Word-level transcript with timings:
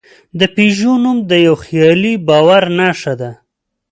د 0.39 0.41
پيژو 0.55 0.93
نوم 1.03 1.17
د 1.29 1.31
یوه 1.45 1.59
خیالي 1.65 2.13
باور 2.27 2.63
نښه 2.79 3.13
ده. 3.21 3.31